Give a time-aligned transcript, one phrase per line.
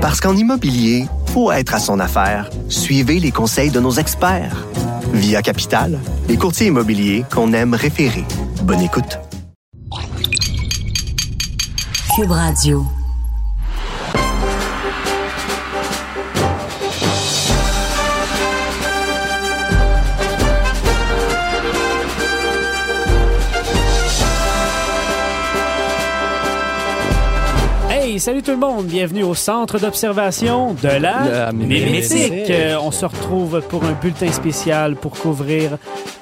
[0.00, 2.48] Parce qu'en immobilier, faut être à son affaire.
[2.70, 4.66] Suivez les conseils de nos experts.
[5.12, 8.24] Via Capital, les courtiers immobiliers qu'on aime référer.
[8.62, 9.18] Bonne écoute.
[12.16, 12.86] Cube Radio.
[28.20, 32.50] Salut tout le monde, bienvenue au centre d'observation de la, La Mémétique.
[32.50, 35.78] Euh, on se retrouve pour un bulletin spécial pour couvrir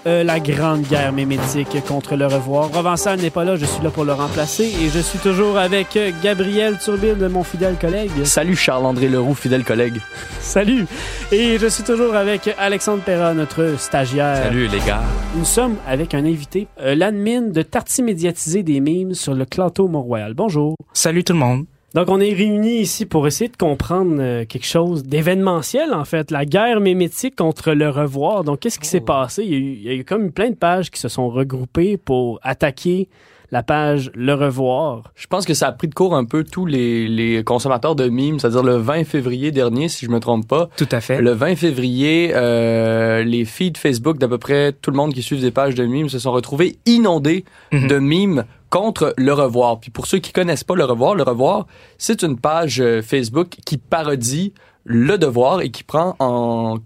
[0.07, 2.69] euh, la grande guerre mémétique contre le revoir.
[2.69, 5.97] Provençal n'est pas là, je suis là pour le remplacer et je suis toujours avec
[5.97, 8.13] euh, Gabriel Turbide, mon fidèle collègue.
[8.23, 10.01] Salut Charles-André Leroux, fidèle collègue.
[10.41, 10.87] Salut!
[11.33, 14.45] Et je suis toujours avec Alexandre Perra, notre stagiaire.
[14.45, 15.03] Salut les gars.
[15.37, 19.89] Nous sommes avec un invité, euh, l'admin de Tarty médiatisé des mimes sur le Clanto
[19.89, 20.35] Mont-Royal.
[20.35, 20.77] Bonjour.
[20.93, 21.67] Salut tout le monde.
[21.95, 26.31] Donc, on est réunis ici pour essayer de comprendre euh, quelque chose d'événementiel, en fait,
[26.31, 28.45] la guerre mémétique contre le revoir.
[28.45, 29.43] Donc, qu'est-ce qui s'est passé?
[29.43, 31.31] Il y, a eu, il y a eu comme plein de pages qui se sont
[31.31, 33.09] regroupées pour attaquer
[33.51, 35.13] la page Le Revoir.
[35.15, 38.09] Je pense que ça a pris de court un peu tous les, les consommateurs de
[38.09, 40.69] mimes, c'est-à-dire le 20 février dernier, si je me trompe pas.
[40.77, 41.21] Tout à fait.
[41.23, 45.39] Le 20 février, euh, les feeds Facebook d'à peu près tout le monde qui suit
[45.39, 47.89] des pages de mimes se sont retrouvés inondés Mhm.
[47.89, 49.81] de mimes contre Le Revoir.
[49.81, 53.57] Puis pour ceux qui connaissent pas Le Revoir, Le Revoir, c'est une page euh, Facebook
[53.65, 54.53] qui parodie
[54.85, 56.77] Le Devoir et qui prend en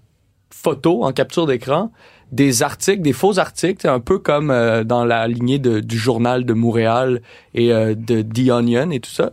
[0.51, 1.91] photo, en capture d'écran,
[2.33, 6.45] des articles, des faux articles, un peu comme euh, dans la lignée de- du journal
[6.45, 7.21] de Montréal
[7.55, 9.31] et euh, de The Onion et tout ça,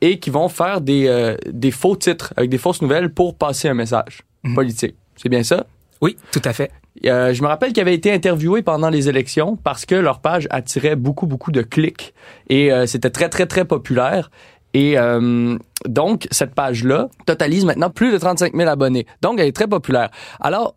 [0.00, 3.68] et qui vont faire des, euh, des faux titres avec des fausses nouvelles pour passer
[3.68, 4.54] un message Mhm.
[4.54, 4.94] politique.
[5.16, 5.66] C'est bien ça?
[6.00, 6.70] Oui, tout à fait.
[7.04, 10.46] Euh, je me rappelle qu'ils avaient été interviewés pendant les élections parce que leur page
[10.50, 12.14] attirait beaucoup, beaucoup de clics
[12.48, 14.30] et euh, c'était très, très, très populaire.
[14.74, 15.56] Et euh,
[15.88, 19.06] donc, cette page-là totalise maintenant plus de 35 000 abonnés.
[19.22, 20.10] Donc, elle est très populaire.
[20.40, 20.74] Alors,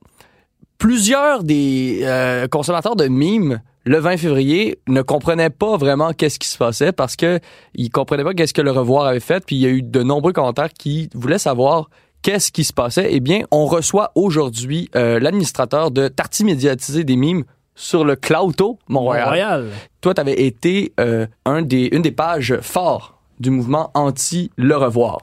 [0.80, 6.48] plusieurs des euh, consommateurs de mimes le 20 février ne comprenaient pas vraiment qu'est-ce qui
[6.48, 7.40] se passait parce que
[7.76, 9.44] ils comprenaient pas qu'est-ce que le revoir avait fait.
[9.46, 11.90] Puis il y a eu de nombreux commentaires qui voulaient savoir
[12.22, 13.10] qu'est-ce qui se passait.
[13.12, 17.44] Eh bien, on reçoit aujourd'hui euh, l'administrateur de Tarty médiatisé des mimes
[17.76, 19.26] sur le Clouto Montréal.
[19.26, 19.70] Montréal.
[20.02, 24.76] Toi, tu avais été euh, un des, une des pages fortes du mouvement anti le
[24.76, 25.22] revoir.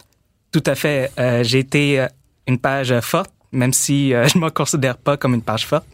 [0.53, 1.13] Tout à fait.
[1.19, 2.07] Euh, j'ai été euh,
[2.47, 5.87] une page forte, même si euh, je ne me considère pas comme une page forte.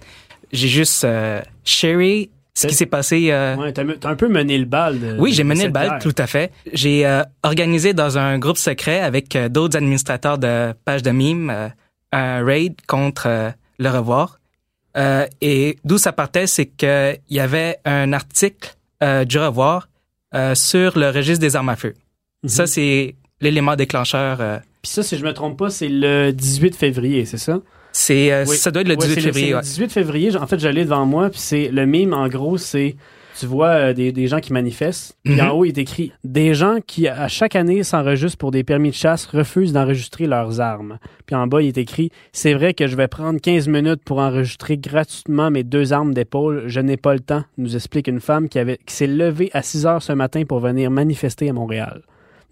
[0.53, 3.29] J'ai juste euh, sharé ce qui s'est passé.
[3.31, 5.01] euh, Ouais, t'as, un peu mené le bal.
[5.01, 6.53] de- oui, j'ai mené le bal, tout à fait.
[6.73, 11.49] J'ai euh, organisé dans un groupe secret avec euh, d'autres administrateurs de pages de mimes
[11.51, 11.69] euh,
[12.13, 14.39] un raid contre le revoir.
[15.41, 18.75] Et d'où ça partait, c'est qu'il y avait un article
[19.27, 19.89] du revoir
[20.55, 21.95] sur le registre des armes à feu.
[22.43, 22.49] Mhm.
[22.51, 24.61] Ça, c'est l'élément déclencheur.
[24.83, 27.61] Puis ça, si je me trompe pas, c'est le 18 février, c'est ça?
[27.95, 28.57] c'est, euh, Oui.
[28.57, 29.55] ça doit être le Ouais, 18 c'est février.
[29.55, 29.61] ouais.
[29.61, 32.57] le 18 février, en fait, je l'ai devant moi, puis c'est le mime, en gros,
[32.59, 32.97] c'est
[33.39, 35.41] tu vois euh, des, des gens qui manifestent, puis Mhm.
[35.41, 38.91] en haut, il est écrit des gens qui, à chaque année, s'enregistrent pour des permis
[38.91, 40.99] de chasse, refusent d'enregistrer leurs armes.
[41.27, 44.19] Puis en bas, il est écrit c'est vrai que je vais prendre 15 minutes pour
[44.19, 46.65] enregistrer gratuitement mes deux armes d'épaule.
[46.67, 49.63] Je n'ai pas le temps, nous explique une femme qui, avait, qui s'est levée à
[49.63, 52.03] 6 heures ce matin pour venir manifester à Montréal.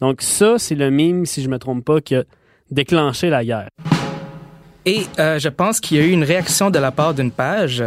[0.00, 2.22] Donc ça, c'est le mime, si je me trompe pas, qui a
[2.70, 3.68] déclenché la guerre.
[4.86, 7.84] Et euh, je pense qu'il y a eu une réaction de la part d'une page,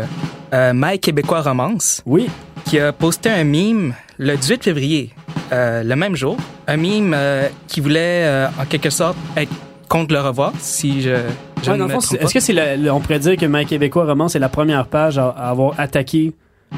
[0.53, 2.29] euh, My Québécois Romance, Oui,
[2.65, 5.11] qui a posté un mime le 18 février,
[5.51, 6.37] euh, le même jour.
[6.67, 9.51] Un mime euh, qui voulait, euh, en quelque sorte, être
[9.89, 11.15] contre le revoir, si je,
[11.63, 13.65] je Ouais, ne me fond, est-ce que c'est le, le- on pourrait dire que My
[13.65, 16.33] Québécois Roman, c'est la première page à, à avoir attaqué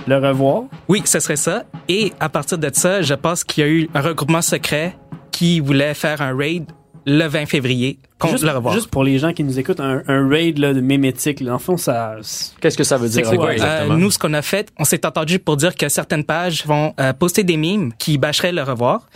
[0.07, 0.63] le revoir?
[0.87, 1.63] Oui, ce serait ça.
[1.87, 4.95] Et à partir de ça, je pense qu'il y a eu un regroupement secret
[5.35, 6.63] qui voulait faire un raid
[7.05, 8.73] le 20 février contre juste, le revoir.
[8.73, 11.57] juste pour les gens qui nous écoutent, un, un raid là, de mémétique, là, le
[11.57, 12.15] fond, ça.
[12.61, 13.23] Qu'est-ce que ça veut dire?
[13.29, 13.57] quoi, Ouais.
[13.59, 16.93] Euh, nous, ce qu'on a fait, on s'est entendu pour dire que certaines pages vont
[17.01, 19.09] euh, poster des mimes qui bâcheraient le revoir.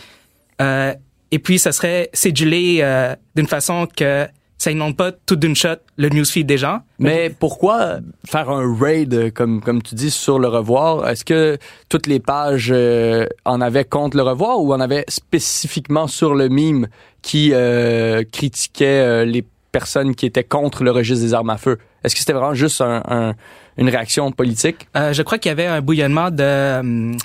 [0.60, 0.92] Euh,
[1.30, 4.28] et puis, ça serait cédulé euh, d'une façon que
[4.60, 6.80] ça inonde pas tout d'une shot le newsfeed des gens.
[6.98, 11.08] Mais pourquoi faire un raid, euh, comme, comme tu dis, sur le revoir?
[11.08, 11.56] Est-ce que
[11.88, 16.48] toutes les pages euh, en avaient contre le revoir ou en avaient spécifiquement sur le
[16.48, 16.88] mime
[17.22, 21.78] qui euh, critiquait euh, les personnes qui étaient contre le registre des armes à feu?
[22.04, 23.34] Est-ce que c'était vraiment juste un, un-
[23.78, 24.88] une réaction politique?
[24.94, 27.16] Euh, je crois qu'il y avait un bouillonnement de...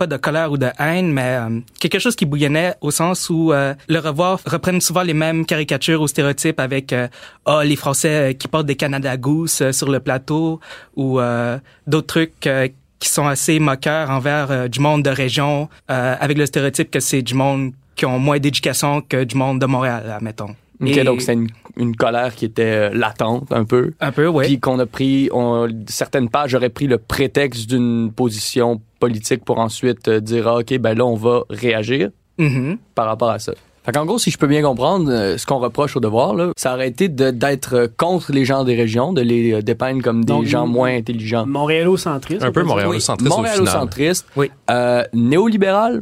[0.00, 3.52] pas de colère ou de haine, mais hum, quelque chose qui bouillonnait au sens où
[3.52, 7.06] euh, le revoir reprenne souvent les mêmes caricatures ou stéréotypes avec euh,
[7.44, 10.58] ah les Français euh, qui portent des Canada Goose euh, sur le plateau
[10.96, 12.68] ou euh, d'autres trucs euh,
[12.98, 17.00] qui sont assez moqueurs envers euh, du monde de région euh, avec le stéréotype que
[17.00, 20.54] c'est du monde qui ont moins d'éducation que du monde de Montréal, admettons.
[20.80, 23.92] Ok, Et- donc c'est une, une colère qui était euh, latente un peu.
[24.00, 24.46] Un peu, oui.
[24.46, 29.58] Puis qu'on a pris, on- certaines pages auraient pris le prétexte d'une position politique pour
[29.58, 32.78] ensuite euh, dire, ah, OK, ben là, on va réagir Mhm.
[32.94, 33.52] par rapport à ça.
[33.82, 36.52] Fait qu'en gros, si je peux bien comprendre, euh, ce qu'on reproche au devoir, là,
[36.56, 40.22] ça aurait été de- d'être contre les gens des régions, de les euh, dépeindre comme
[40.24, 41.46] des Donc, gens moins intelligents.
[41.46, 42.44] Montréalocentrisme.
[42.44, 43.38] Un peu montréalocentriste final.
[43.50, 44.50] Montréalocentriste, Oui.
[44.70, 46.00] euh, néolibéral,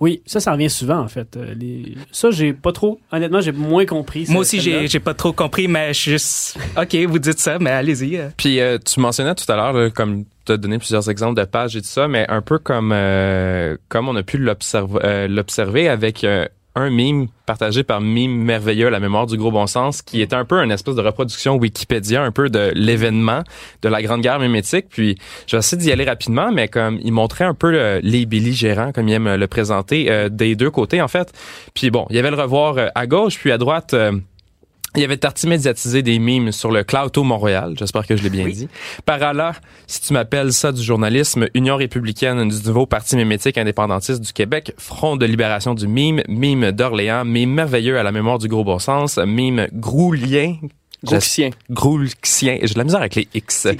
[0.00, 1.36] Oui, ça, ça revient souvent, en fait.
[1.36, 3.00] Euh, les- Ça, j'ai pas trop...
[3.10, 4.26] Honnêtement, j'ai moins compris.
[4.28, 6.56] Moi aussi, j'ai j'ai pas trop compris, mais je suis juste.
[6.80, 8.16] OK, vous dites ça, mais allez-y.
[8.16, 8.28] euh.
[8.36, 11.76] Puis euh, tu mentionnais tout à l'heure, comme tu as donné plusieurs exemples de pages
[11.76, 15.88] et tout ça, mais un peu comme euh, comme on a pu l'observer euh, l'observer
[15.88, 16.46] avec euh,
[16.78, 20.44] un mime partagé par Mime Merveilleux, la mémoire du gros bon sens, qui était un
[20.44, 23.42] peu une espèce de reproduction Wikipédia, un peu de l'événement
[23.82, 24.86] de la Grande Guerre mimétique.
[24.90, 25.16] Puis
[25.46, 28.92] je vais essayer d'y aller rapidement, mais comme il montrait un peu le- les belligérants,
[28.92, 31.32] comme il aime le présenter, euh, des deux côtés en fait.
[31.74, 33.94] Puis bon, il y avait le revoir euh, à gauche, puis à droite...
[34.94, 38.30] il y avait tarti médiatisé des mimes sur le Clouto Montréal, j'espère que je l'ai
[38.30, 38.68] bien dit.
[39.04, 39.52] Par là,
[39.86, 44.72] si tu m'appelles ça du journalisme, Union républicaine du nouveau parti mimétique indépendantiste du Québec,
[44.78, 48.78] Front de libération du mime, mime d'Orléans, mime merveilleux à la mémoire du gros bon
[48.78, 50.56] sens, mime groulien,
[51.04, 51.50] gauchien.
[51.70, 53.74] groulxien, j'ai de la misère avec les X, euh,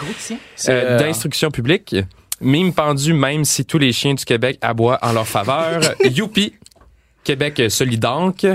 [0.69, 1.97] euh, d'instruction publique,
[2.41, 6.53] mime pendu même si tous les chiens du Québec aboient en leur faveur, youpi,
[7.25, 8.47] Québec solidanque,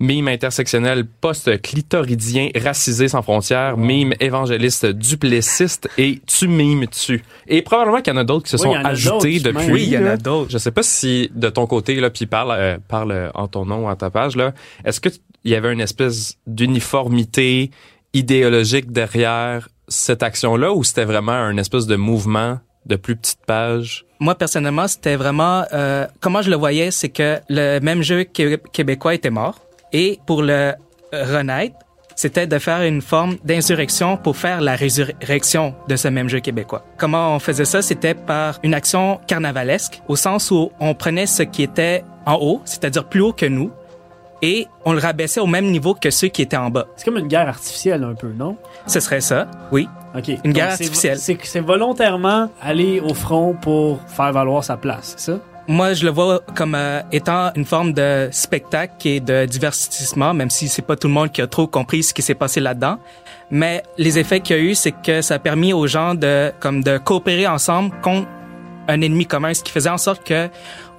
[0.00, 7.22] mime intersectionnel post-clitoridien racisé sans frontières, mime évangéliste duplessiste et tu mimes tu.
[7.46, 9.70] Et probablement qu'il y en a d'autres qui se sont ajoutés depuis.
[9.70, 10.12] Oui, il y en là.
[10.12, 10.50] a d'autres.
[10.50, 13.66] Je sais pas si de ton côté là, puis parle euh, parle euh, en ton
[13.66, 15.10] nom ou en ta page là, est-ce que
[15.44, 17.70] il y avait une espèce d'uniformité
[18.14, 24.04] idéologique derrière cette action-là ou c'était vraiment un espèce de mouvement de plus petites pages?
[24.20, 25.64] Moi, personnellement, c'était vraiment...
[25.72, 29.60] euh, comment je le voyais, c'est que le même jeu qué- québécois était mort.
[29.92, 30.72] Et pour le
[31.12, 31.76] renaître,
[32.16, 36.84] c'était de faire une forme d'insurrection pour faire la résurrection de ce même jeu québécois.
[36.96, 37.82] Comment on faisait ça?
[37.82, 42.62] C'était par une action carnavalesque, au sens où on prenait ce qui était en haut,
[42.64, 43.72] c'est-à-dire plus haut que nous,
[44.42, 46.86] et on le rabaissait au même niveau que ceux qui étaient en bas.
[46.96, 48.56] C'est comme une guerre artificielle, un peu, non?
[48.86, 49.88] Ce serait ça, oui.
[50.16, 50.38] OK.
[50.44, 51.18] Une guerre artificielle.
[51.18, 55.38] C'est c'est volontairement aller au front pour faire valoir sa place, c'est ça?
[55.66, 60.50] Moi, je le vois comme euh, étant une forme de spectacle et de divertissement, même
[60.50, 62.98] si c'est pas tout le monde qui a trop compris ce qui s'est passé là-dedans.
[63.50, 66.52] Mais les effets qu'il y a eu, c'est que ça a permis aux gens de
[66.60, 68.28] comme de coopérer ensemble contre
[68.88, 70.48] un ennemi commun, ce qui faisait en sorte que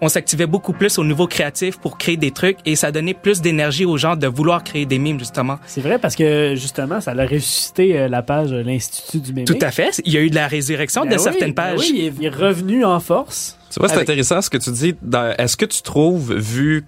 [0.01, 3.41] on s'activait beaucoup plus au niveau créatif pour créer des trucs et ça donnait plus
[3.41, 5.57] d'énergie aux gens de vouloir créer des mimes justement.
[5.65, 9.45] C'est vrai parce que justement, ça a ressuscité euh, la page de l'Institut du mime.
[9.45, 10.01] Tout à fait.
[10.05, 11.79] Il y a eu de la résurrection de certaines pages.
[11.79, 13.57] oui, il est- revenu en force.
[13.71, 14.93] Tu vois, c'est Avec- intéressant ce que tu dis.
[15.37, 16.83] Est-ce que tu trouves, vu,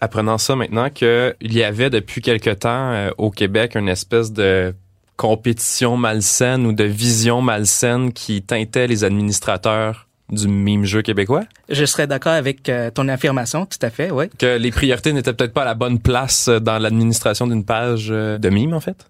[0.00, 4.74] apprenant ça maintenant, qu'il y avait depuis quelque temps euh, au Québec une espèce de
[5.16, 11.42] compétition malsaine ou de vision malsaine qui teintait les administrateurs du mime jeu québécois?
[11.68, 14.26] Je serais d'accord avec euh, ton affirmation, tout à fait, oui.
[14.38, 18.08] Que les priorités n'étaient peut-être pas à la bonne place euh, dans l'administration d'une page
[18.10, 19.06] euh, de mime, en fait?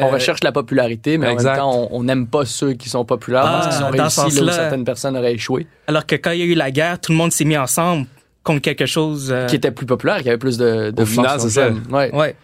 [0.00, 3.42] On recherche la popularité, mais en même temps, on- n'aime pas ceux qui sont populaires
[3.44, 6.14] Ah, parce qu'ils ont dans ce réussi là où certaines personnes auraient échoué, Alors que
[6.14, 8.06] quand il y a eu la guerre, tout le monde s'est mis ensemble
[8.44, 9.30] contre quelque chose.
[9.32, 11.64] euh, qui étaient plus populaires, qui avaient plus de, de Au final, mentions c'est ça.
[11.68, 11.82] j'aime.
[11.90, 12.14] Ouais.
[12.14, 12.36] Ouais.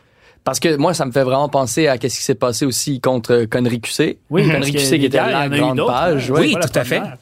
[0.43, 3.45] Parce que moi, ça me fait vraiment penser à qu'est-ce qui s'est passé aussi contre
[3.49, 4.19] Connery QC.
[4.31, 6.31] Oui, Connery QC qui était la grande page.
[6.31, 6.35] hein.
[6.35, 6.41] ouais.
[6.41, 6.97] Oui, tout à fait.
[6.99, 7.17] première.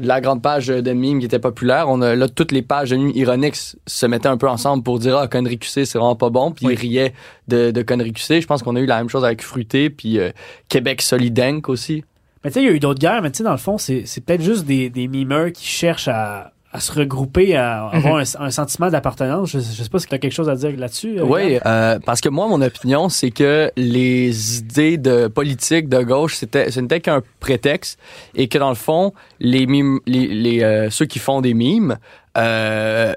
[0.00, 1.88] La grande page de mime qui était populaire.
[1.88, 3.54] On a, là, toutes les pages de mime ironiques
[3.86, 6.50] se mettaient un peu ensemble pour dire, ah, Connery QC, c'est vraiment pas bon.
[6.50, 6.72] Puis Oui.
[6.74, 7.14] ils riaient
[7.46, 8.40] de, de Connery QC.
[8.40, 10.30] Je pense qu'on a eu la même chose avec Fruité, puis euh,
[10.68, 12.02] Québec Solidank aussi.
[12.42, 13.78] Mais tu sais, il y a eu d'autres guerres, mais tu sais, dans le fond,
[13.78, 18.16] c'est c'est peut-être juste des, des mimeurs qui cherchent à, à se regrouper, à avoir
[18.16, 19.50] un, un sentiment d'appartenance.
[19.52, 21.20] Je, je sais pas si tu as quelque chose à dire là-dessus.
[21.20, 26.02] euh, Oui, euh, parce que moi, mon opinion, c'est que les idées de politique de
[26.02, 27.96] gauche, c'était, ce n'était qu'un prétexte
[28.34, 31.96] et que dans le fond, les mimes, les, les euh, ceux qui font des mimes
[32.36, 33.12] euh,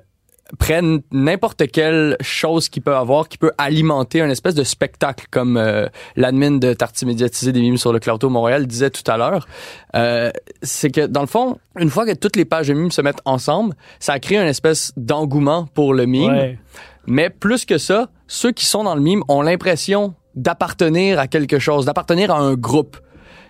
[0.60, 5.58] prennent n'importe quelle chose qu'ils peuvent avoir qui peut alimenter un espèce de spectacle comme
[5.58, 9.48] euh, l'admin de Tarty médiatisé des mimes sur le Clouto Montréal disait tout à l'heure.
[9.96, 13.01] Euh, c'est que dans le fond, une fois que toutes les pages de mimes se
[13.01, 16.32] mettent ensemble, ça crée une espèce d'engouement pour le mime.
[16.32, 16.60] Ouais.
[17.08, 21.60] Mais plus que ça, ceux qui sont dans le mime ont l'impression d'appartenir à quelque
[21.60, 22.98] chose, d'appartenir à un groupe.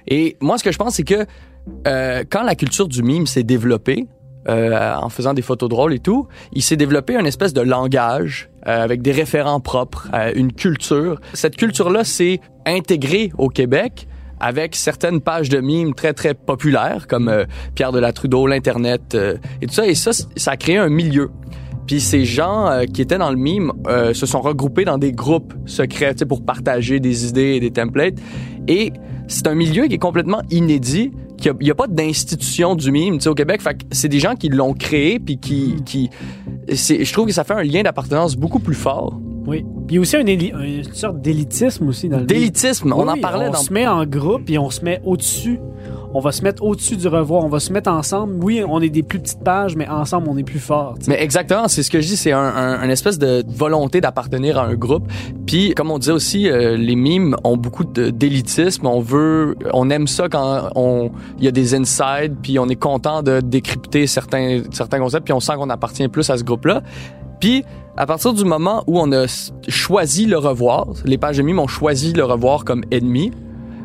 [0.07, 1.25] Et moi, ce que je pense, c'est que
[1.85, 4.07] euh, quand la culture du mime s'est développée,
[4.47, 8.49] euh, en faisant des photos drôles et tout, il s'est développé une espèce de langage
[8.67, 11.19] euh, avec des référents propres, euh, une culture.
[11.33, 14.07] Cette culture-là s'est intégrée au Québec
[14.39, 19.15] avec certaines pages de mimes très très populaires comme euh, Pierre de la Trudeau, l'internet
[19.15, 19.87] euh, et tout ça.
[19.87, 21.31] Et ça, ça a créé un milieu.
[21.87, 25.13] Puis ces gens euh, qui étaient dans le mime euh, se sont regroupés dans des
[25.13, 28.15] groupes secrets pour partager des idées et des templates.
[28.67, 28.91] Et
[29.27, 31.11] c'est un milieu qui est complètement inédit.
[31.37, 33.61] Qu'il a- n'y a, pas d'institution du mime tu sais, au Québec.
[33.61, 35.75] Fait que c'est des gens qui l'ont créé, puis qui...
[35.85, 36.09] qui
[36.73, 39.19] c'est- je trouve que ça fait un lien d'appartenance beaucoup plus fort.
[39.45, 39.63] Oui.
[39.87, 42.25] Puis il y a aussi un une sorte d'élitisme aussi dans le.
[42.25, 43.57] D'élitisme, on Oui, en parlait on dans...
[43.59, 45.59] se met en groupe et on se met au-dessus.
[46.13, 47.43] On va se mettre au-dessus du revoir.
[47.43, 48.43] On va se mettre ensemble.
[48.43, 50.95] Oui, on est des plus petites pages, mais ensemble, on est plus fort.
[51.07, 54.65] Mais exactement, c'est ce que je dis, c'est un, un, espèce de volonté d'appartenir à
[54.65, 55.07] un groupe.
[55.45, 58.87] Puis, comme on disait aussi, euh, les mimes ont beaucoup d'élitisme.
[58.87, 62.75] On veut, on aime ça quand on, il y a des insides, puis on est
[62.75, 66.81] content de décrypter certains, certains concepts, puis on sent qu'on appartient plus à ce groupe-là.
[67.39, 67.63] Puis,
[67.97, 69.25] à partir du moment où on a
[69.67, 73.31] choisi le revoir, les pages de mimes ont choisi le revoir comme ennemi,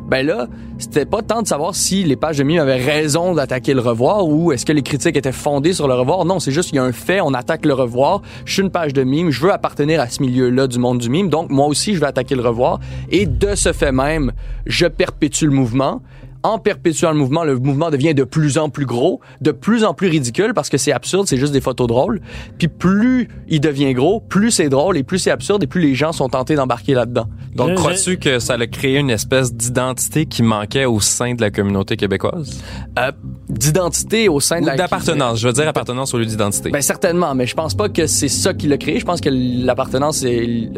[0.07, 3.73] ben là, c'était pas tant de savoir si les pages de mimes avaient raison d'attaquer
[3.73, 6.25] le revoir ou est-ce que les critiques étaient fondées sur le revoir.
[6.25, 8.21] Non, c'est juste qu'il y a un fait, on attaque le revoir.
[8.45, 11.09] Je suis une page de mime, je veux appartenir à ce milieu-là du monde du
[11.09, 12.79] mime, donc moi aussi je vais attaquer le revoir.
[13.09, 14.31] Et de ce fait même,
[14.65, 16.01] je perpétue le mouvement.
[16.43, 19.93] En perpétuant le mouvement, le mouvement devient de plus en plus gros, de plus en
[19.93, 22.21] plus ridicule parce que c'est absurde, c'est juste des photos drôles.
[22.57, 25.95] Puis plus il devient gros, plus c'est drôle et plus c'est absurde et plus les
[25.95, 27.27] gens sont tentés d'embarquer là-dedans.
[27.55, 31.41] Donc, Je- crois-tu que ça a créé une espèce d'identité qui manquait au sein de
[31.41, 32.61] la communauté québécoise?
[32.99, 33.11] Euh,
[33.57, 35.39] D'identité au sein de Ou la d'appartenance.
[35.39, 36.69] Je veux dire appartenance au lieu d'identité.
[36.71, 38.99] Ben certainement, mais je pense pas que c'est ça qui l'a créé.
[38.99, 40.25] Je pense que l'appartenance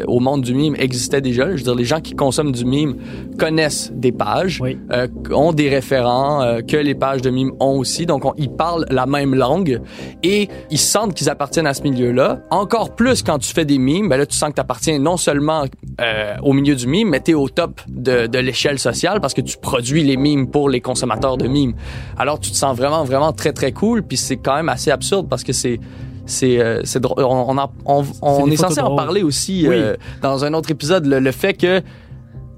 [0.06, 1.46] au monde du mime existait déjà.
[1.50, 2.96] Je veux dire, les gens qui consomment du mime
[3.38, 4.78] connaissent des pages, Oui.
[4.92, 8.06] euh, ont des référents euh, que les pages de mime ont aussi.
[8.06, 9.80] Donc on- ils parlent la même langue
[10.22, 12.40] et ils sentent qu'ils appartiennent à ce milieu-là.
[12.50, 15.16] Encore plus quand tu fais des mimes, ben là tu sens que tu appartiens non
[15.16, 15.64] seulement
[16.00, 19.34] euh, au milieu du mime, mais tu es au top de, de l'échelle sociale parce
[19.34, 21.74] que tu produis les mimes pour les consommateurs de mimes.
[22.18, 25.28] Alors tu te sens vraiment vraiment très très cool puis c'est quand même assez absurde
[25.28, 25.80] parce que c'est
[26.26, 27.22] c'est euh, c'est drôle.
[27.24, 29.74] On, on, en- on, on des est censé en parler aussi Oui.
[29.76, 31.82] euh, dans un autre épisode le, le fait que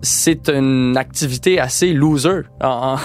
[0.00, 2.97] c'est une activité assez loser en,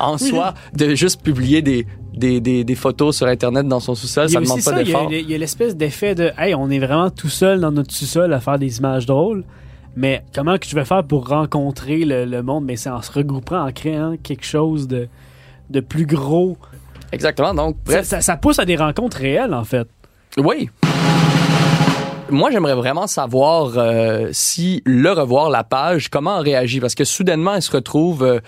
[0.00, 4.28] en, soi de juste publier des, des, des, des photos sur internet dans son sous-sol
[4.28, 7.08] ça a demande pas d'effort il y a l'espèce d'effet de Hey, on est vraiment
[7.10, 9.44] tout seul dans notre sous-sol à faire des images drôles.
[9.98, 12.66] Mais comment que je vais faire pour rencontrer le, le monde?
[12.66, 15.08] Mais c'est en se regroupant, en créant quelque chose de,
[15.70, 16.56] de plus gros.
[17.12, 19.88] exactement donc bref ça, ça pousse à des rencontres réelles, en fait.
[20.38, 20.68] Oui.
[22.28, 27.04] Moi, j'aimerais vraiment savoir euh, si le revoir la page, comment on réagit, parce que
[27.04, 28.40] soudainement, elle se retrouve, euh,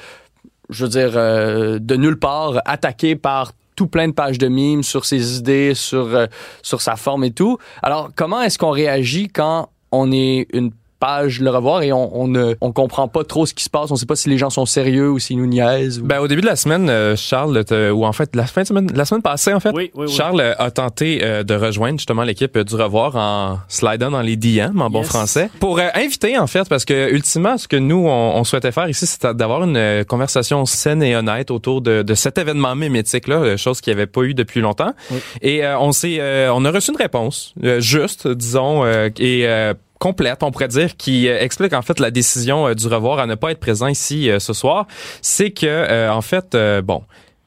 [0.68, 4.82] je veux dire, euh, de nulle part, attaquée par tout plein de pages de mimes
[4.82, 6.26] sur ses idées, sur
[6.62, 7.58] sur sa forme et tout.
[7.80, 12.26] Alors, comment est-ce qu'on réagit quand on est une page le revoir et on, on
[12.28, 14.50] ne on comprend pas trop ce qui se passe, on sait pas si les gens
[14.50, 16.00] sont sérieux ou s'ils nous niaisent.
[16.00, 18.66] ou- Ben, au début de la semaine, euh, Charles, ou en fait, la fin de
[18.66, 20.12] semaine, la semaine passée, en fait, Oui, oui, oui.
[20.12, 24.36] Charles euh, a tenté euh, de rejoindre justement l'équipe du Revoir en slidant dans les
[24.36, 25.08] DM en bon Yes.
[25.08, 28.72] français pour euh, inviter en fait parce que ultimement ce que nous on, on souhaitait
[28.72, 33.28] faire ici c'était d'avoir une conversation saine et honnête autour de, de cet événement mimétique
[33.28, 34.92] là, chose qu'il n'y avait pas eu depuis longtemps.
[35.10, 35.18] Oui.
[35.42, 39.46] Et euh, on s'est euh, on a reçu une réponse euh, juste disons euh, et
[39.46, 43.18] euh, complète, on pourrait dire, qui euh, explique en fait la décision euh, du revoir
[43.18, 44.86] à ne pas être présent ici euh, ce soir,
[45.22, 47.02] c'est que en fait, bon,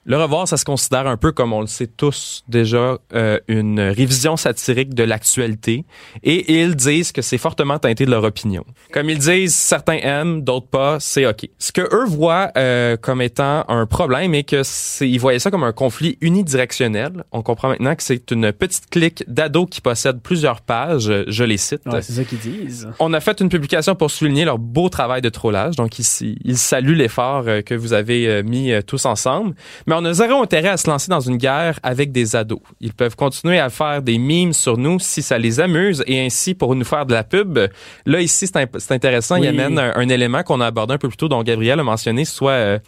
[0.05, 3.79] le revoir, ça se considère un peu comme on le sait tous déjà euh, une
[3.79, 5.85] révision satirique de l'actualité
[6.23, 8.65] et ils disent que c'est fortement teinté de leur opinion.
[8.91, 11.47] Comme ils disent, certains aiment, d'autres pas, c'est ok.
[11.59, 15.51] Ce que eux voient euh, comme étant un problème est que c'est, ils voyaient ça
[15.51, 17.23] comme un conflit unidirectionnel.
[17.31, 21.11] On comprend maintenant que c'est une petite clique d'ados qui possèdent plusieurs pages.
[21.27, 21.81] Je les cite.
[21.85, 22.89] Ouais, c'est ça qu'ils disent.
[22.99, 25.75] On a fait une publication pour souligner leur beau travail de trollage.
[25.75, 29.55] Donc ici, ils saluent l'effort euh, que vous avez euh, mis euh, tous ensemble.
[29.87, 32.59] Mais on a zéro intérêt à se lancer dans une guerre avec des ados.
[32.79, 36.53] Ils peuvent continuer à faire des mimes sur nous si ça les amuse et ainsi
[36.53, 37.59] pour nous faire de la pub.
[38.05, 39.35] Là ici, c'est intéressant.
[39.35, 39.47] Il Oui.
[39.49, 42.25] amène un, un élément qu'on a abordé un peu plus tôt, dont Gabriel a mentionné,
[42.25, 42.79] soit euh,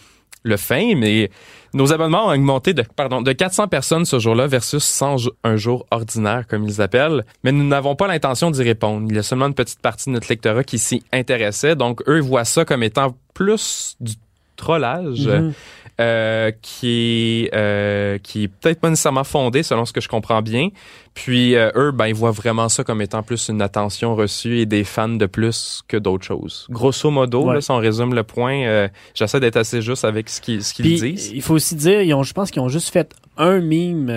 [0.43, 1.03] le fame.
[1.03, 1.31] Et
[1.74, 5.55] nos abonnements ont augmenté de, pardon, de 400 personnes ce jour-là versus 100 jo- un
[5.55, 7.24] jour ordinaire, comme ils appellent.
[7.43, 9.07] Mais nous n'avons pas l'intention d'y répondre.
[9.10, 11.75] Il y a seulement une petite partie de notre lectorat qui s'y intéressait.
[11.75, 14.13] Donc, eux voient ça comme étant plus du
[14.55, 15.27] trollage.
[15.27, 15.53] Mhm.
[16.01, 20.41] Euh, qui est euh, qui est peut-être pas nécessairement fondé selon ce que je comprends
[20.41, 20.69] bien.
[21.13, 24.65] Puis euh, eux, ben ils voient vraiment ça comme étant plus une attention reçue et
[24.65, 26.65] des fans de plus que d'autres choses.
[26.71, 27.53] Grosso modo, Ouais.
[27.55, 30.85] là, si on résume le point, j'essaie d'être assez juste avec ce qu'ils ce qu'ils
[30.97, 31.31] Puis, disent.
[31.33, 34.12] il faut aussi dire, ils ont, je pense qu'ils ont juste fait un mime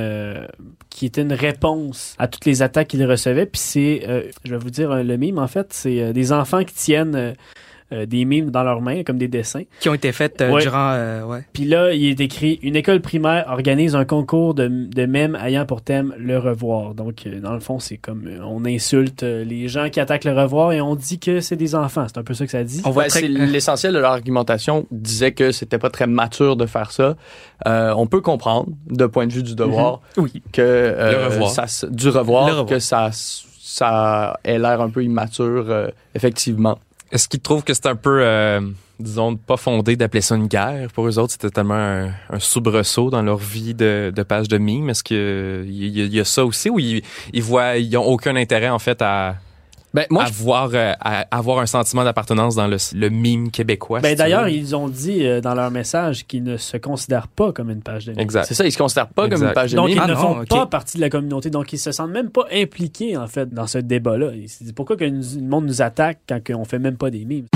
[0.88, 3.44] qui était une réponse à toutes les attaques qu'ils recevaient.
[3.46, 7.34] Puis c'est, je vais vous dire, le mime, en fait, c'est des enfants qui tiennent
[7.92, 9.62] des mimes dans leurs mains, comme des dessins.
[9.80, 10.62] Qui ont été faites euh, Ouais.
[10.62, 10.90] durant...
[10.92, 11.44] euh, ouais.
[11.52, 15.64] Puis là, il est écrit une école primaire organise un concours de, de mèmes ayant
[15.66, 16.94] pour thème le revoir.
[16.94, 20.24] Donc, euh, dans le fond, c'est comme euh, on insulte euh, les gens qui attaquent
[20.24, 22.06] le revoir et on dit que c'est des enfants.
[22.08, 22.82] C'est un peu ça que ça dit.
[22.84, 26.66] On voit très- c'est l'essentiel de leur argumentation disait que c'était pas très mature de
[26.66, 27.16] faire ça.
[27.66, 30.42] Euh, on peut comprendre, de point de vue du devoir, Oui.
[30.52, 31.50] que euh, Le revoir.
[31.50, 32.66] ça du revoir, Le revoir.
[32.66, 36.78] que ça ça ait l'air un peu immature, euh, effectivement.
[37.16, 38.60] Est-ce qu'ils trouvent que c'est un peu, euh,
[39.00, 40.88] disons, pas fondé d'appeler ça une guerre?
[40.92, 44.90] Pour eux autres, c'était tellement un, soubresaut dans leur vie de, de page de mime.
[44.90, 48.68] Est-ce qu'il y, y a ça aussi ou ils, ils voient, ils ont aucun intérêt,
[48.68, 49.36] en fait, à,
[49.94, 50.24] Ben moi,
[50.74, 54.00] euh, à avoir un sentiment d'appartenance dans le, le mime québécois?
[54.00, 57.52] Ben, si D'ailleurs, ils ont dit euh, dans leur message qu'ils ne se considèrent pas
[57.52, 58.20] comme une page de mime.
[58.20, 58.44] Exact.
[58.44, 59.96] c'est ça, ils se considèrent pas comme une page de Donc, mime.
[59.96, 61.48] ils Ah ne non, font pas partie de la communauté.
[61.48, 64.32] Donc, ils se sentent même pas impliqués, en fait, dans ce débat-là.
[64.34, 67.08] Ils se disent pourquoi que nous- le monde nous attaque quand on fait même pas
[67.10, 67.46] des mimes?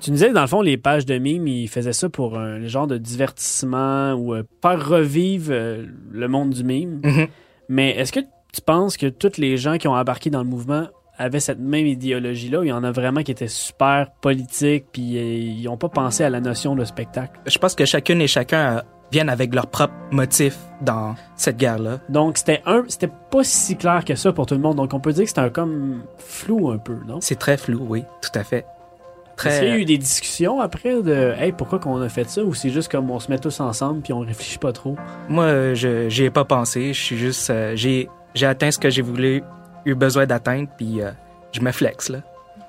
[0.00, 2.66] Tu nous disais, dans le fond, les pages de mimes, ils faisaient ça pour un
[2.66, 7.00] genre de divertissement ou euh, faire revivre euh, le monde du mime.
[7.02, 7.26] Mhm.
[7.68, 8.20] Mais est-ce que
[8.58, 10.86] tu penses que tous les gens qui ont embarqué dans le mouvement
[11.16, 12.60] avaient cette même idéologie-là?
[12.62, 16.24] Il y en a vraiment qui étaient super politiques, puis euh, ils n'ont pas pensé
[16.24, 17.40] à la notion de spectacle?
[17.46, 18.80] Je pense que chacune et chacun euh,
[19.12, 21.98] viennent avec leur propre motif dans cette guerre-là.
[22.08, 24.76] Donc, c'était un, c'était pas si clair que ça pour tout le monde.
[24.76, 27.18] Donc, on peut dire que c'était un comme flou un peu, non?
[27.20, 28.64] C'est très flou, oui, tout à fait.
[29.44, 29.80] Est-ce qu'il y a Très...
[29.82, 33.08] eu des discussions après de Hey, pourquoi qu'on a fait ça ou c'est juste comme
[33.08, 34.96] on se met tous ensemble puis on réfléchit pas trop?
[35.28, 36.92] Moi, euh, je j'y ai pas pensé.
[36.92, 37.48] Je suis juste...
[37.50, 39.42] euh, j'ai j'ai atteint ce que j'ai voulu,
[39.84, 41.10] eu besoin d'atteindre, puis euh,
[41.52, 42.18] je me flex, là.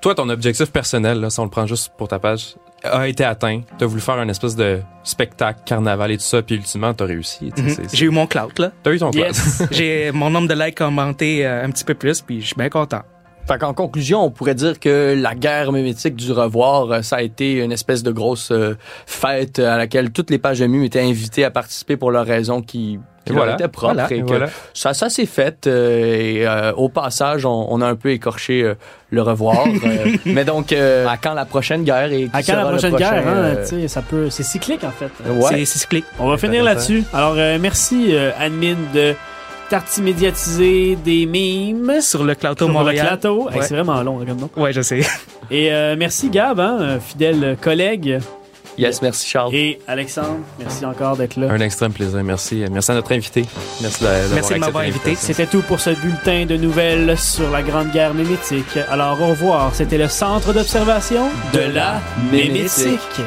[0.01, 3.25] Toi, ton objectif personnel, là, si on le prend juste pour ta page, a été
[3.25, 3.61] atteint.
[3.77, 7.51] T'as voulu faire un espèce de spectacle, carnaval et tout ça, puis ultimement, t'as réussi.
[7.57, 7.87] Mhm.
[7.91, 8.71] J'ai eu mon clout, là.
[8.83, 9.59] T'as eu ton classe.
[9.59, 9.67] Yes!
[9.71, 12.55] j'ai mon nombre de likes a augmenté euh, un petit peu plus, puis je suis
[12.55, 13.01] bien content.
[13.47, 17.21] Fait qu'en conclusion, on pourrait dire que la guerre mimétique du revoir, euh, ça a
[17.21, 21.01] été une espèce de grosse euh, fête à laquelle toutes les pages de mime étaient
[21.01, 22.99] invitées à participer pour leurs raisons qui,
[23.29, 23.53] qui Et leur voilà.
[23.53, 23.93] étaient propres.
[23.93, 24.11] Voilà.
[24.13, 24.47] Et que voilà.
[24.73, 25.67] Ça, ça s'est fait.
[25.67, 28.73] euh, et euh, au passage, on, on a un peu écorché euh,
[29.11, 29.65] le revoir.
[29.67, 32.91] euh, mais donc, euh, à quand la prochaine guerre et qui À quand la prochaine
[32.91, 35.09] prochain, guerre, hein, euh, ça peut, c'est cyclique en fait.
[35.29, 35.41] Ouais.
[35.49, 36.05] C'est c'est cyclique.
[36.19, 37.03] On va finir là-dessus.
[37.13, 39.13] Alors, euh, merci, euh, admin de
[39.69, 42.01] Tarti médiatisé des mimes.
[42.01, 43.19] Sur le Clouto Sur le Montréal.
[43.53, 44.49] Hey, c'est vraiment long comme nom.
[44.57, 45.01] Ouais, je sais.
[45.51, 48.19] Et euh, merci Gab, hein, fidèle collègue.
[48.79, 49.53] Yes, merci Charles.
[49.53, 51.51] Et Alexandre, merci encore d'être là.
[51.51, 52.23] Un extrême plaisir.
[52.23, 52.63] Merci.
[52.71, 53.45] Merci à notre invité.
[53.81, 55.15] Merci de, Merci de m'avoir invité.
[55.15, 58.77] C'était tout pour ce bulletin de nouvelles sur la Grande Guerre mémétique.
[58.89, 61.99] Alors au revoir, c'était le centre d'observation de la
[62.31, 62.85] Mémétique.
[62.85, 63.21] mémétique.